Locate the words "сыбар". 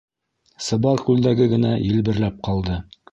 0.67-1.03